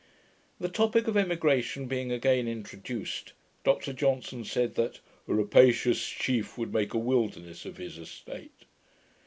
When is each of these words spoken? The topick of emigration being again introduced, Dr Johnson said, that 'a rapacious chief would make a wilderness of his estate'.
The 0.59 0.67
topick 0.67 1.05
of 1.07 1.15
emigration 1.15 1.85
being 1.85 2.11
again 2.11 2.47
introduced, 2.47 3.33
Dr 3.63 3.93
Johnson 3.93 4.43
said, 4.43 4.73
that 4.73 4.99
'a 5.27 5.33
rapacious 5.35 6.03
chief 6.09 6.57
would 6.57 6.73
make 6.73 6.95
a 6.95 6.97
wilderness 6.97 7.67
of 7.67 7.77
his 7.77 7.99
estate'. 7.99 8.65